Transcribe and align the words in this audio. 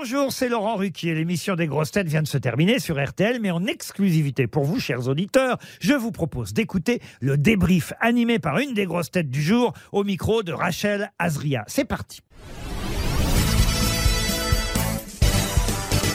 Bonjour, 0.00 0.30
c'est 0.30 0.48
Laurent 0.48 0.76
Ruquier. 0.76 1.12
L'émission 1.12 1.56
des 1.56 1.66
grosses 1.66 1.90
têtes 1.90 2.06
vient 2.06 2.22
de 2.22 2.28
se 2.28 2.38
terminer 2.38 2.78
sur 2.78 3.04
RTL, 3.04 3.40
mais 3.40 3.50
en 3.50 3.66
exclusivité 3.66 4.46
pour 4.46 4.62
vous, 4.62 4.78
chers 4.78 5.08
auditeurs, 5.08 5.58
je 5.80 5.92
vous 5.92 6.12
propose 6.12 6.52
d'écouter 6.52 7.02
le 7.20 7.36
débrief 7.36 7.92
animé 7.98 8.38
par 8.38 8.58
une 8.58 8.74
des 8.74 8.84
grosses 8.84 9.10
têtes 9.10 9.28
du 9.28 9.42
jour 9.42 9.72
au 9.90 10.04
micro 10.04 10.44
de 10.44 10.52
Rachel 10.52 11.10
Azria. 11.18 11.64
C'est 11.66 11.84
parti. 11.84 12.20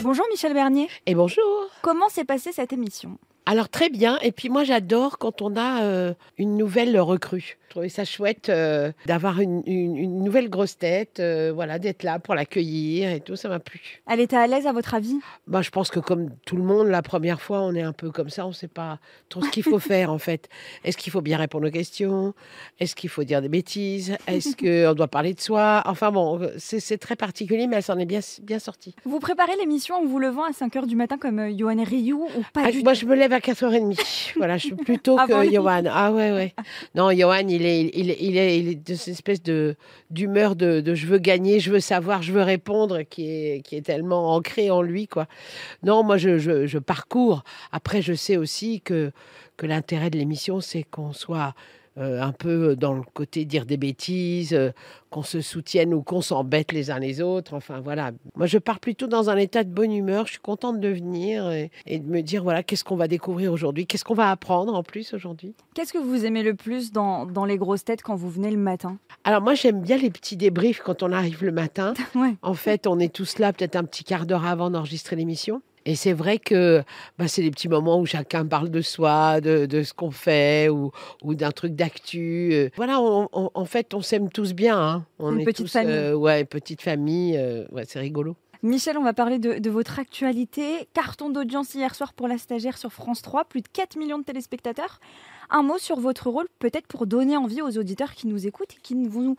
Bonjour 0.02 0.26
Michel 0.32 0.54
Bernier. 0.54 0.88
Et 1.06 1.14
bonjour. 1.14 1.44
Comment 1.82 2.08
s'est 2.08 2.24
passée 2.24 2.54
cette 2.54 2.72
émission? 2.72 3.18
Alors 3.46 3.68
très 3.68 3.90
bien. 3.90 4.18
Et 4.20 4.32
puis 4.32 4.48
moi 4.48 4.64
j'adore 4.64 5.18
quand 5.18 5.42
on 5.42 5.58
a 5.58 5.84
euh, 5.84 6.14
une 6.38 6.56
nouvelle 6.56 6.98
recrue. 7.02 7.58
Je 7.74 7.80
trouvais 7.80 7.90
ça 7.90 8.06
chouette 8.06 8.50
euh, 8.50 8.92
d'avoir 9.08 9.40
une, 9.40 9.64
une- 9.66 9.98
une 9.98 10.24
nouvelle 10.24 10.48
grosse 10.48 10.78
tête, 10.78 11.20
euh, 11.20 11.52
voilà, 11.56 11.80
d'être 11.80 12.04
là 12.04 12.20
pour 12.20 12.36
l'accueillir 12.36 13.10
et 13.10 13.20
tout. 13.20 13.36
Ça 13.36 13.50
m'a 13.50 13.58
plu. 13.60 14.00
Elle 14.08 14.20
était 14.20 14.36
à 14.36 14.46
l'aise 14.46 14.68
à 14.68 14.72
votre 14.74 14.94
avis? 14.94 15.16
Bah, 15.48 15.64
je 15.64 15.72
pense 15.72 15.90
que 15.90 16.00
comme 16.00 16.30
tout 16.46 16.56
le 16.56 16.62
monde, 16.62 16.90
la 16.90 17.02
première 17.02 17.42
fois, 17.42 17.62
on 17.64 17.74
est 17.74 17.82
un 17.82 17.92
peu 17.92 18.12
comme 18.12 18.30
ça. 18.30 18.46
On 18.46 18.50
ne 18.50 18.54
sait 18.54 18.68
pas 18.68 19.00
trop 19.28 19.42
ce 19.42 19.50
qu'il 19.50 19.64
faut 19.64 19.80
faire 19.80 20.12
en 20.12 20.20
fait. 20.20 20.50
Est-ce 20.84 20.98
qu'il 20.98 21.12
faut 21.12 21.22
bien 21.22 21.40
répondre 21.40 21.68
aux 21.68 21.72
questions? 21.72 22.36
Est-ce 22.80 22.96
qu'il 22.96 23.10
faut 23.10 23.24
dire 23.24 23.42
des 23.42 23.50
bêtises? 23.50 24.16
Est-ce 24.28 24.56
qu'on 24.90 24.94
doit 24.94 25.08
parler 25.08 25.34
de 25.34 25.42
soi? 25.42 25.82
Enfin 25.88 26.12
bon, 26.12 26.42
c'est 26.60 27.00
très 27.00 27.16
particulier, 27.16 27.66
mais 27.66 27.78
elle 27.78 27.82
s'en 27.84 27.98
est 27.98 28.06
bien, 28.06 28.20
bien 28.44 28.60
sortie. 28.60 28.94
Vous 29.04 29.18
préparez 29.20 29.56
l'émission 29.60 29.96
en 29.96 30.06
vous 30.06 30.20
levant 30.20 30.44
à 30.44 30.52
5h 30.52 30.86
du 30.86 30.96
matin 30.96 31.18
comme 31.18 31.40
euh, 31.40 31.52
Johan 31.58 31.84
Rioux 31.84 32.28
ou 32.38 32.44
pas 32.54 32.62
Ah, 32.66 32.72
du 32.72 32.84
moi, 32.84 32.94
je 32.94 33.08
me 33.08 33.16
lève 33.16 33.34
à 33.34 33.40
4h30. 33.40 34.00
voilà, 34.38 34.58
je 34.58 34.68
suis 34.68 34.76
plutôt 34.76 35.18
Avant 35.18 35.42
que. 35.44 35.52
Johan. 35.52 35.82
Ah 35.90 36.12
ouais, 36.12 36.32
ouais. 36.32 36.54
Non, 36.94 37.10
Johan, 37.10 37.48
il 37.48 37.63
il 37.64 38.38
est, 38.38 38.76
de 38.76 38.96
cette 38.96 39.14
espèce 39.14 39.42
de 39.42 39.76
d'humeur 40.10 40.56
de, 40.56 40.82
de 40.82 40.96
je 40.96 41.08
veux 41.08 41.18
gagner, 41.18 41.60
je 41.60 41.72
veux 41.72 41.80
savoir, 41.80 42.22
je 42.22 42.32
veux 42.32 42.42
répondre, 42.42 43.02
qui 43.04 43.30
est, 43.30 43.62
qui 43.66 43.76
est 43.76 43.82
tellement 43.82 44.36
ancré 44.36 44.70
en 44.72 44.82
lui, 44.82 45.08
quoi. 45.08 45.28
Non, 45.84 46.04
moi, 46.04 46.18
je, 46.18 46.38
je, 46.38 46.66
je 46.68 46.80
parcours. 46.80 47.44
Après, 47.72 48.02
je 48.02 48.14
sais 48.14 48.38
aussi 48.38 48.82
que, 48.82 49.12
que 49.58 49.66
l'intérêt 49.66 50.10
de 50.10 50.18
l'émission, 50.18 50.62
c'est 50.62 50.84
qu'on 50.84 51.14
soit 51.14 51.54
euh, 51.98 52.22
un 52.22 52.32
peu 52.32 52.76
dans 52.76 52.94
le 52.94 53.04
côté 53.14 53.46
dire 53.46 53.66
des 53.66 53.78
bêtises, 53.78 54.54
euh, 54.54 54.72
qu'on 55.10 55.22
se 55.22 55.42
soutienne 55.42 55.94
ou 55.94 56.02
qu'on 56.02 56.22
s'embête 56.22 56.72
les 56.72 56.90
uns 56.90 57.00
les 57.00 57.22
autres. 57.22 57.54
Enfin 57.54 57.82
voilà. 57.82 58.12
Moi, 58.36 58.48
je 58.48 58.58
pars 58.58 58.80
plutôt 58.80 59.06
dans 59.08 59.30
un 59.30 59.38
état 59.38 59.64
de 59.64 59.70
bonne 59.70 59.92
humeur. 59.92 60.26
Je 60.26 60.34
suis 60.34 60.42
contente 60.42 60.80
de 60.80 60.90
venir 60.90 61.52
et, 61.52 61.70
et 61.86 62.00
de 62.00 62.10
me 62.10 62.22
dire 62.22 62.44
voilà 62.44 62.64
qu'est-ce 62.64 62.84
qu'on 62.84 62.96
va 62.96 63.08
découvrir 63.08 63.54
aujourd'hui, 63.54 63.86
qu'est-ce 63.86 64.04
qu'on 64.04 64.16
va 64.16 64.32
apprendre 64.32 64.74
en 64.74 64.82
plus 64.82 65.14
aujourd'hui? 65.14 65.54
Qu'est-ce 65.76 65.94
que 65.94 66.00
vous 66.00 66.26
aimez 66.26 66.42
le 66.42 66.56
plus 66.56 66.92
dans, 66.92 67.26
dans 67.26 67.46
les 67.46 67.58
grosses 67.58 67.84
têtes 67.84 68.02
quand 68.02 68.16
vous 68.16 68.30
venez 68.30 68.50
le 68.50 68.58
matin? 68.58 68.98
Alors 69.24 69.42
moi, 69.42 69.54
j'aime 69.54 69.82
bien 69.82 69.98
les 69.98 70.10
petits 70.10 70.38
débriefs 70.38 70.82
quand 70.84 71.04
on 71.04 71.12
arrive 71.12 71.44
le 71.44 71.52
matin. 71.52 71.94
Ouais. 72.16 72.36
En 72.44 72.54
fait, 72.54 72.86
on 72.86 73.00
est 73.00 73.12
tous 73.12 73.40
là 73.40 73.54
peut-être 73.54 73.76
un 73.76 73.84
petit 73.84 74.04
quart 74.04 74.26
d'heure 74.26 74.46
avant 74.46 74.70
d'enregistrer 74.70 75.16
l'émission. 75.16 75.62
Et 75.86 75.96
c'est 75.96 76.14
vrai 76.14 76.40
que 76.40 76.82
bah, 77.18 77.28
c'est 77.28 77.42
des 77.42 77.52
petits 77.52 77.68
moments 77.68 78.00
où 78.00 78.06
chacun 78.06 78.46
parle 78.46 78.70
de 78.70 78.82
soi, 78.82 79.42
de, 79.42 79.66
de 79.66 79.84
ce 79.84 79.94
qu'on 79.94 80.12
fait 80.12 80.70
ou, 80.70 80.92
ou 81.24 81.36
d'un 81.36 81.52
truc 81.52 81.76
d'actu. 81.76 82.50
Euh, 82.54 82.70
Voilà, 82.78 83.02
on- 83.02 83.28
on- 83.34 83.52
en 83.54 83.66
fait, 83.66 83.94
on 83.94 84.02
s'aime 84.02 84.30
tous 84.30 84.54
bien. 84.54 84.80
hein. 84.80 85.06
On 85.20 85.34
Une 85.34 85.42
est 85.42 85.46
petite 85.46 85.66
tous, 85.66 85.72
famille. 85.74 85.92
euh, 85.94 86.16
ouais, 86.16 86.46
petite 86.46 86.82
famille. 86.82 87.36
euh, 87.38 87.66
ouais, 87.72 87.84
c'est 87.88 88.00
rigolo. 88.00 88.36
Michel, 88.66 88.98
on 88.98 89.04
va 89.04 89.12
parler 89.12 89.40
de, 89.40 89.60
de 89.60 89.70
votre 89.70 90.00
actualité. 90.00 90.88
Carton 90.94 91.30
d'audience 91.30 91.76
hier 91.76 91.94
soir 91.96 92.14
pour 92.14 92.30
la 92.30 92.38
stagiaire 92.38 92.78
sur 92.78 92.94
France 92.94 93.22
3, 93.22 93.44
plus 93.44 93.60
de 93.62 93.68
4 93.68 93.98
millions 93.98 94.20
de 94.20 94.24
téléspectateurs. 94.24 95.02
Un 95.50 95.64
mot 95.64 95.78
sur 95.78 96.00
votre 96.00 96.30
rôle, 96.30 96.48
peut-être 96.60 96.88
pour 96.88 97.06
donner 97.06 97.36
envie 97.36 97.62
aux 97.62 97.78
auditeurs 97.78 98.14
qui 98.14 98.26
nous 98.28 98.48
écoutent 98.48 98.72
et 98.72 98.82
qui 98.82 98.96
ne 98.96 99.10
vous 99.10 99.36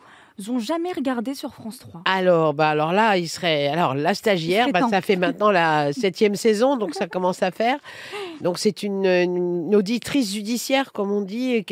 ont 0.49 0.59
jamais 0.59 0.91
regardé 0.91 1.33
sur 1.33 1.53
France 1.53 1.79
3. 1.79 2.01
Alors, 2.05 2.53
bah, 2.53 2.69
alors 2.69 2.91
là, 2.91 3.17
il 3.17 3.27
serait. 3.29 3.67
Alors, 3.67 3.93
la 3.95 4.13
stagiaire, 4.13 4.69
bah, 4.71 4.81
ça 4.89 5.01
fait 5.01 5.15
maintenant 5.15 5.49
la 5.49 5.93
septième 5.93 6.35
saison, 6.35 6.75
donc 6.75 6.93
ça 6.93 7.07
commence 7.07 7.41
à 7.41 7.51
faire. 7.51 7.77
Donc, 8.41 8.59
c'est 8.59 8.83
une, 8.83 9.05
une 9.05 9.73
auditrice 9.75 10.33
judiciaire, 10.33 10.91
comme 10.91 11.11
on 11.11 11.21
dit, 11.21 11.65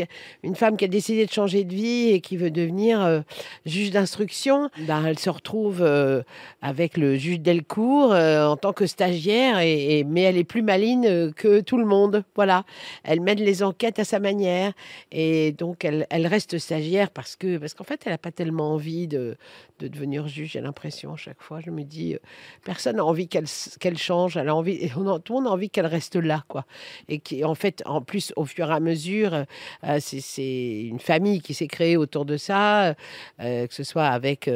une 0.43 0.55
femme 0.55 0.77
qui 0.77 0.85
a 0.85 0.87
décidé 0.87 1.25
de 1.25 1.31
changer 1.31 1.65
de 1.65 1.73
vie 1.73 2.09
et 2.11 2.21
qui 2.21 2.37
veut 2.37 2.51
devenir 2.51 3.01
euh, 3.01 3.19
juge 3.65 3.91
d'instruction. 3.91 4.69
Ben, 4.87 5.03
elle 5.05 5.19
se 5.19 5.29
retrouve 5.29 5.81
euh, 5.81 6.23
avec 6.61 6.95
le 6.95 7.15
juge 7.15 7.41
Delcourt 7.41 8.13
euh, 8.13 8.45
en 8.47 8.55
tant 8.55 8.71
que 8.71 8.85
stagiaire, 8.85 9.59
et, 9.59 9.99
et- 9.99 10.03
mais 10.05 10.21
elle 10.21 10.37
est 10.37 10.43
plus 10.45 10.61
maligne 10.61 11.31
que 11.33 11.59
tout 11.59 11.77
le 11.77 11.85
monde. 11.85 12.23
Voilà. 12.35 12.63
Elle 13.03 13.19
mène 13.19 13.39
les 13.39 13.61
enquêtes 13.61 13.99
à 13.99 14.05
sa 14.05 14.19
manière. 14.19 14.71
Et 15.11 15.51
donc, 15.51 15.83
elle, 15.83 16.07
elle 16.09 16.27
reste 16.27 16.57
stagiaire 16.59 17.09
parce 17.09 17.35
que 17.35 17.57
parce 17.57 17.73
qu'en 17.73 17.83
fait, 17.83 17.99
elle 18.05 18.11
n'a 18.13 18.17
pas 18.17 18.31
tellement 18.31 18.52
envie 18.61 19.07
de, 19.07 19.37
de 19.79 19.87
devenir 19.87 20.27
juge. 20.27 20.51
J'ai 20.51 20.61
l'impression, 20.61 21.13
à 21.13 21.17
chaque 21.17 21.41
fois, 21.41 21.59
je 21.59 21.71
me 21.71 21.83
dis, 21.83 22.15
euh, 22.15 22.19
personne 22.63 22.97
n'a 22.97 23.05
envie 23.05 23.27
qu'elle 23.27 23.47
qu'elle 23.79 23.97
change. 23.97 24.37
Elle 24.37 24.49
a 24.49 24.55
envie, 24.55 24.89
tout 24.89 24.99
le 24.99 25.33
monde 25.33 25.47
a 25.47 25.51
envie 25.51 25.69
qu'elle 25.69 25.85
reste 25.85 26.15
là, 26.15 26.43
quoi. 26.47 26.65
Et 27.09 27.19
qui, 27.19 27.43
en 27.43 27.55
fait, 27.55 27.83
en 27.85 28.01
plus, 28.01 28.33
au 28.35 28.45
fur 28.45 28.69
et 28.69 28.73
à 28.73 28.79
mesure, 28.79 29.33
euh, 29.33 29.43
euh, 29.85 29.97
c'est- 29.99 30.83
une 30.83 30.99
famille 30.99 31.41
qui 31.41 31.53
s'est 31.53 31.67
créée 31.67 31.97
autour 31.97 32.25
de 32.25 32.37
ça, 32.37 32.95
euh, 33.39 33.67
que 33.67 33.73
ce 33.73 33.83
soit 33.83 34.05
avec 34.07 34.49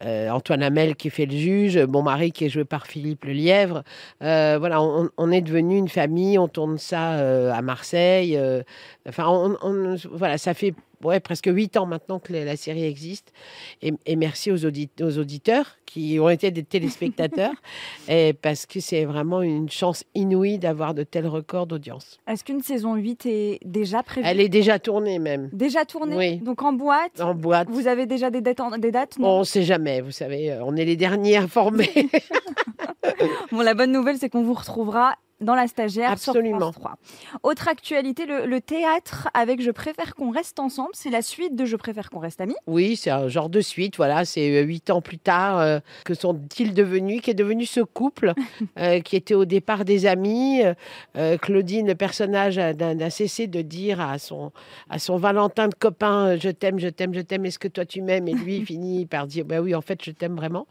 Antoine 0.00 0.62
Hamel 0.62 0.96
qui 0.96 1.10
fait 1.10 1.26
le 1.26 1.36
juge, 1.36 1.78
mon 1.78 2.02
mari 2.02 2.32
qui 2.32 2.44
est 2.44 2.48
joué 2.48 2.64
par 2.64 2.86
Philippe 2.86 3.24
Le 3.24 3.32
Lièvre. 3.32 3.84
Euh, 4.22 4.56
voilà, 4.58 4.82
on, 4.82 5.30
est 5.30 5.40
devenu 5.40 5.76
une 5.76 5.88
famille. 5.88 6.38
On 6.38 6.48
tourne 6.48 6.78
ça 6.78 7.54
à 7.54 7.62
Marseille. 7.62 8.38
enfin, 9.08 9.56
voilà, 10.10 10.38
ça 10.38 10.54
fait 10.54 10.74
ouais, 11.04 11.20
presque 11.20 11.46
huit 11.52 11.76
ans 11.76 11.86
maintenant 11.86 12.18
que 12.18 12.32
la, 12.32 12.56
série 12.56 12.84
existe. 12.84 13.32
Et, 13.82 13.92
et 14.06 14.16
merci 14.16 14.50
aux, 14.50 14.64
audit- 14.64 15.02
aux 15.02 15.18
auditeurs 15.18 15.76
qui 15.86 16.18
ont 16.20 16.28
été 16.30 16.50
des 16.50 16.62
téléspectateurs, 16.62 17.52
et 18.08 18.32
parce 18.32 18.64
que 18.64 18.80
c'est 18.80 19.04
vraiment 19.04 19.42
une 19.42 19.68
chance 19.68 20.04
inouïe 20.14 20.58
d'avoir 20.58 20.94
de 20.94 21.02
tels 21.02 21.26
records 21.26 21.66
d'audience. 21.66 22.18
Est-ce 22.26 22.44
qu'une 22.44 22.62
saison 22.62 22.94
8 22.94 23.26
est 23.26 23.58
déjà 23.64 24.02
prévue? 24.02 24.26
Elle 24.26 24.40
est 24.40 24.48
déjà 24.48 24.78
tournée 24.78 25.18
même, 25.18 25.50
Déjà 25.52 25.84
tournée? 25.84 26.16
Oui. 26.16 26.36
Donc 26.38 26.62
en 26.62 26.72
boîte? 26.72 27.20
En 27.20 27.34
boîte. 27.34 27.68
Vous 27.70 27.88
avez 27.88 28.06
déjà 28.06 28.30
des 28.30 28.40
dates, 28.40 28.60
en- 28.60 28.78
des 28.78 28.90
dates? 28.90 29.18
Non 29.18 29.28
On 29.36 29.38
ne 29.40 29.44
sait 29.44 29.64
jamais, 29.64 30.00
vous 30.00 30.12
savez, 30.12 30.52
euh, 30.52 30.64
on 30.64 30.76
est 30.76 30.84
les 30.86 30.96
derniers 30.96 31.36
informés. 31.36 31.90
Bon, 33.50 33.60
la 33.60 33.74
bonne 33.74 33.92
nouvelle, 33.92 34.16
c'est 34.18 34.28
qu'on 34.28 34.42
vous 34.42 34.54
retrouvera 34.54 35.16
dans 35.42 35.54
la 35.54 35.66
stagiaire 35.66 36.10
Absolument. 36.10 36.58
sur 36.58 36.72
France 36.72 36.74
3. 36.76 37.40
Autre 37.42 37.68
actualité, 37.68 38.26
le, 38.26 38.46
le 38.46 38.60
théâtre 38.60 39.28
avec 39.34 39.60
Je 39.62 39.70
préfère 39.70 40.14
qu'on 40.14 40.30
reste 40.30 40.58
ensemble. 40.60 40.90
C'est 40.92 41.10
la 41.10 41.22
suite 41.22 41.54
de 41.56 41.64
Je 41.64 41.76
préfère 41.76 42.10
qu'on 42.10 42.18
reste 42.20 42.40
amis. 42.40 42.54
Oui, 42.66 42.96
c'est 42.96 43.10
un 43.10 43.28
genre 43.28 43.48
de 43.48 43.60
suite. 43.60 43.96
Voilà, 43.96 44.24
c'est 44.24 44.50
euh, 44.50 44.62
huit 44.62 44.90
ans 44.90 45.00
plus 45.00 45.18
tard 45.18 45.58
euh, 45.58 45.78
que 46.04 46.14
sont-ils 46.14 46.74
devenus, 46.74 47.20
qui 47.22 47.30
est 47.30 47.34
devenu 47.34 47.66
ce 47.66 47.80
couple 47.80 48.32
euh, 48.78 49.00
qui 49.00 49.16
était 49.16 49.34
au 49.34 49.44
départ 49.44 49.84
des 49.84 50.06
amis. 50.06 50.62
Euh, 51.16 51.36
Claudine, 51.38 51.86
le 51.86 51.94
personnage, 51.94 52.58
a- 52.58 52.72
n'a 52.74 53.10
cessé 53.10 53.46
de 53.46 53.60
dire 53.62 54.00
à 54.00 54.18
son 54.18 54.52
à 54.90 54.98
son 54.98 55.16
Valentin 55.16 55.68
de 55.68 55.74
copain 55.74 56.36
"Je 56.36 56.50
t'aime, 56.50 56.78
je 56.78 56.88
t'aime, 56.88 57.14
je 57.14 57.20
t'aime. 57.20 57.44
Est-ce 57.46 57.58
que 57.58 57.68
toi 57.68 57.84
tu 57.84 58.02
m'aimes? 58.02 58.28
Et 58.28 58.32
lui 58.34 58.60
finit 58.66 59.06
par 59.06 59.26
dire 59.26 59.44
"Bah 59.44 59.60
oui, 59.60 59.74
en 59.74 59.80
fait, 59.82 59.98
je 60.04 60.10
t'aime 60.10 60.36
vraiment." 60.36 60.66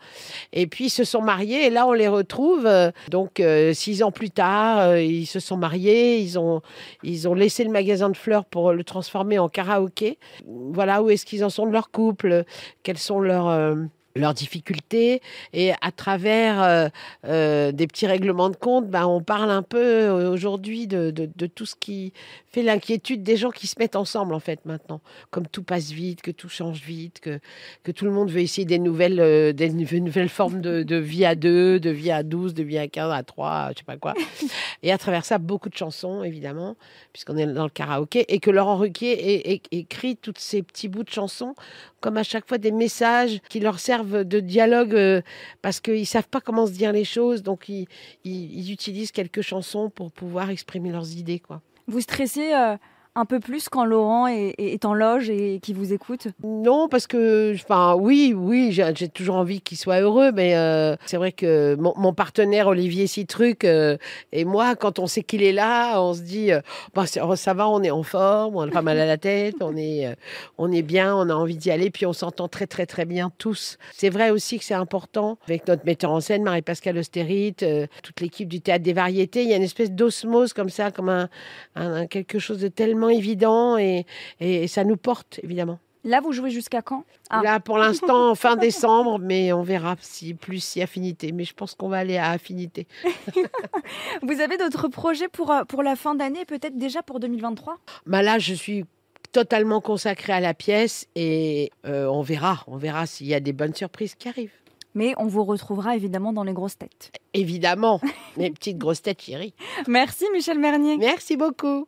Et 0.53 0.67
puis 0.67 0.85
ils 0.85 0.89
se 0.89 1.03
sont 1.03 1.21
mariés 1.21 1.65
et 1.65 1.69
là 1.69 1.87
on 1.87 1.93
les 1.93 2.07
retrouve. 2.07 2.67
donc 3.09 3.41
six 3.73 4.03
ans 4.03 4.11
plus 4.11 4.29
tard, 4.29 4.60
euh, 4.61 5.01
ils 5.01 5.25
se 5.25 5.39
sont 5.39 5.57
mariés. 5.57 6.19
Ils 6.19 6.39
ont 6.39 6.61
ils 7.03 7.27
ont 7.27 7.33
laissé 7.33 7.63
le 7.63 7.71
magasin 7.71 8.09
de 8.09 8.17
fleurs 8.17 8.45
pour 8.45 8.73
le 8.73 8.83
transformer 8.83 9.39
en 9.39 9.49
karaoké 9.49 10.17
voilà 10.45 11.01
où 11.03 11.09
est-ce 11.09 11.25
qu'ils 11.25 11.43
en 11.43 11.49
sont 11.49 11.65
de 11.65 11.71
leur 11.71 11.91
couple, 11.91 12.45
quelles 12.83 12.97
sont 12.97 13.19
leurs 13.19 13.47
euh, 13.47 13.75
leurs 14.15 14.33
difficultés 14.33 15.21
et 15.53 15.71
à 15.81 15.91
travers 15.91 16.61
euh, 16.61 16.87
euh, 17.25 17.71
des 17.71 17.87
petits 17.87 18.07
règlements 18.07 18.49
de 18.49 18.55
compte, 18.55 18.87
ben, 18.87 19.05
on 19.05 19.21
parle 19.21 19.49
un 19.51 19.63
peu 19.63 19.79
euh, 19.81 20.29
aujourd'hui 20.31 20.87
de, 20.87 21.11
de- 21.11 21.29
de 21.35 21.45
tout 21.47 21.65
ce 21.65 21.75
qui 21.79 22.13
fait 22.51 22.63
l'inquiétude 22.63 23.23
des 23.23 23.37
gens 23.37 23.49
qui 23.51 23.67
se 23.67 23.75
mettent 23.79 23.95
ensemble 23.95 24.33
en 24.33 24.39
fait 24.39 24.59
maintenant. 24.65 24.99
Comme 25.29 25.47
tout 25.47 25.63
passe 25.63 25.91
vite, 25.91 26.21
que 26.21 26.31
tout 26.31 26.49
change 26.49 26.81
vite, 26.81 27.19
que, 27.21 27.39
que 27.83 27.91
tout 27.91 28.05
le 28.05 28.11
monde 28.11 28.29
veut 28.29 28.41
essayer 28.41 28.65
des 28.65 28.79
nouvelles, 28.79 29.19
euh, 29.19 29.53
des 29.53 29.69
nou- 29.69 29.99
nouvelles 29.99 30.29
formes 30.29 30.59
de, 30.61 30.83
de 30.83 30.95
vie 30.97 31.23
à 31.25 31.35
deux, 31.35 31.79
de 31.79 31.89
vie 31.89 32.11
à 32.11 32.23
12, 32.23 32.53
de 32.53 32.63
vie 32.63 32.77
à 32.77 32.87
15, 32.87 33.11
à 33.13 33.23
3, 33.23 33.69
je 33.73 33.77
sais 33.79 33.83
pas 33.85 33.97
quoi. 33.97 34.13
Et 34.83 34.91
à 34.91 34.97
travers 34.97 35.23
ça, 35.25 35.37
beaucoup 35.37 35.69
de 35.69 35.77
chansons 35.77 36.23
évidemment, 36.23 36.75
puisqu'on 37.13 37.37
est 37.37 37.45
dans 37.47 37.63
le 37.63 37.69
karaoké, 37.69 38.25
et 38.33 38.39
que 38.39 38.49
Laurent 38.51 38.77
Ruquier 38.77 39.11
é- 39.13 39.53
é- 39.53 39.61
écrit 39.71 40.17
tous 40.17 40.33
ces 40.37 40.61
petits 40.63 40.87
bouts 40.87 41.03
de 41.03 41.09
chansons 41.09 41.55
comme 42.01 42.17
à 42.17 42.23
chaque 42.23 42.47
fois 42.47 42.57
des 42.57 42.71
messages 42.71 43.39
qui 43.47 43.59
leur 43.59 43.79
servent 43.79 44.00
de 44.05 44.39
dialogue 44.39 44.93
euh, 44.95 45.21
parce 45.61 45.79
qu'ils 45.79 46.05
savent 46.07 46.27
pas 46.27 46.41
comment 46.41 46.65
se 46.67 46.71
dire 46.71 46.91
les 46.91 47.03
choses, 47.05 47.43
donc 47.43 47.69
ils, 47.69 47.87
ils- 48.23 48.59
ils 48.59 48.71
utilisent 48.71 49.11
quelques 49.11 49.41
chansons 49.41 49.89
pour 49.89 50.11
pouvoir 50.11 50.49
exprimer 50.49 50.91
leurs 50.91 51.11
idées. 51.17 51.39
Quoi. 51.39 51.61
Vous 51.87 52.01
stressez 52.01 52.53
euh, 52.53 52.77
un 53.13 53.25
peu 53.25 53.41
plus 53.41 53.67
quand 53.67 53.83
Laurent 53.83 54.27
est, 54.27 54.85
en 54.85 54.93
loge 54.93 55.29
et 55.29 55.59
qui 55.61 55.73
vous 55.73 55.91
écoute 55.91 56.27
Non, 56.43 56.87
parce 56.87 57.07
que, 57.07 57.53
enfin, 57.55 57.95
oui, 57.95 58.33
oui, 58.35 58.71
j'ai 58.71 59.09
toujours 59.09 59.35
envie 59.35 59.59
qu'il 59.59 59.77
soit 59.77 59.99
heureux, 59.99 60.31
mais 60.31 60.55
euh, 60.55 60.95
c'est 61.05 61.17
vrai 61.17 61.33
que 61.33 61.75
mon, 61.75 62.13
partenaire 62.13 62.67
Olivier 62.67 63.07
Citruc 63.07 63.65
euh, 63.65 63.97
et 64.31 64.45
moi, 64.45 64.75
quand 64.75 64.97
on 64.97 65.07
sait 65.07 65.23
qu'il 65.23 65.43
est 65.43 65.51
là, 65.51 66.01
on 66.01 66.13
se 66.13 66.21
dit, 66.21 66.53
euh, 66.53 66.61
Bah, 66.93 67.03
oh, 67.21 67.35
ça 67.35 67.53
va, 67.53 67.67
on 67.67 67.83
est 67.83 67.91
en 67.91 68.03
forme, 68.03 68.55
on 68.55 68.61
a 68.61 68.71
pas 68.71 68.81
mal 68.81 68.97
à 68.97 69.05
la 69.05 69.17
tête, 69.17 69.55
on 69.59 69.75
est, 69.75 70.07
euh, 70.07 70.13
on 70.57 70.71
est 70.71 70.81
bien, 70.81 71.13
on 71.13 71.29
a 71.29 71.33
envie 71.33 71.57
d'y 71.57 71.69
aller, 71.69 71.89
puis 71.89 72.05
on 72.05 72.13
s'entend 72.13 72.47
très, 72.47 72.67
très, 72.67 72.85
très 72.85 73.03
bien 73.03 73.29
tous. 73.37 73.77
C'est 73.91 74.09
vrai 74.09 74.29
aussi 74.29 74.57
que 74.57 74.63
c'est 74.63 74.73
important 74.73 75.37
avec 75.45 75.67
notre 75.67 75.85
metteur 75.85 76.11
en 76.11 76.21
scène, 76.21 76.43
Marie-Pascale 76.43 76.97
Austérite, 76.97 77.65
toute 78.03 78.21
l'équipe 78.21 78.47
du 78.47 78.61
théâtre 78.61 78.83
des 78.83 78.93
variétés. 78.93 79.43
Il 79.43 79.49
y 79.49 79.53
a 79.53 79.57
une 79.57 79.63
espèce 79.63 79.91
d'osmose 79.91 80.53
comme 80.53 80.69
ça, 80.69 80.91
comme 80.91 81.09
un- 81.09 81.29
un 81.75 82.07
quelque 82.07 82.39
chose 82.39 82.59
de 82.59 82.69
tellement 82.69 83.00
évident 83.09 83.77
et, 83.77 84.05
et 84.39 84.67
ça 84.67 84.83
nous 84.83 84.97
porte 84.97 85.39
évidemment. 85.43 85.79
Là, 86.03 86.19
vous 86.19 86.31
jouez 86.31 86.49
jusqu'à 86.49 86.81
quand? 86.81 87.03
Ah. 87.29 87.41
Là, 87.43 87.59
pour 87.59 87.77
l'instant, 87.77 88.33
fin 88.33 88.55
décembre, 88.57 89.19
mais 89.19 89.53
on 89.53 89.61
verra 89.61 89.95
si 90.01 90.33
plus 90.33 90.63
si 90.63 90.81
affinité. 90.81 91.31
Mais 91.31 91.43
je 91.43 91.53
pense 91.53 91.75
qu'on 91.75 91.89
va 91.89 91.97
aller 91.97 92.17
à 92.17 92.31
affinité. 92.31 92.87
Vous 94.23 94.41
avez 94.41 94.57
d'autres 94.57 94.87
projets 94.87 95.27
pour, 95.27 95.51
euh, 95.51 95.63
pour 95.63 95.83
la 95.83 95.95
fin 95.95 96.15
d'année, 96.15 96.45
peut-être 96.45 96.77
déjà 96.77 97.03
pour 97.03 97.19
2023 97.19 97.77
Bah 98.07 98.23
là, 98.23 98.39
je 98.39 98.53
suis 98.53 98.85
totalement 99.31 99.79
consacrée 99.79 100.33
à 100.33 100.39
la 100.39 100.53
pièce 100.53 101.07
et 101.15 101.71
euh, 101.85 102.07
on 102.07 102.21
verra. 102.21 102.63
On 102.67 102.77
verra 102.77 103.05
s'il 103.05 103.27
y 103.27 103.35
a 103.35 103.39
des 103.39 103.53
bonnes 103.53 103.75
surprises 103.75 104.15
qui 104.15 104.27
arrivent. 104.27 104.51
Mais 104.93 105.13
on 105.17 105.27
vous 105.27 105.45
retrouvera 105.45 105.95
évidemment 105.95 106.33
dans 106.33 106.43
les 106.43 106.51
grosses 106.51 106.77
têtes. 106.77 107.11
Évidemment, 107.33 108.01
mes 108.37 108.49
petites 108.49 108.77
grosses 108.77 109.03
têtes 109.03 109.21
chéries. 109.21 109.53
Merci 109.87 110.25
Michel 110.33 110.57
Mernier. 110.59 110.97
Merci 110.97 111.37
beaucoup. 111.37 111.87